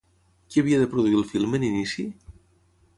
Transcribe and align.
Qui 0.53 0.61
havia 0.63 0.79
de 0.85 0.89
produir 0.95 1.19
el 1.21 1.27
film 1.35 1.57
en 1.61 1.69
inici? 1.71 2.09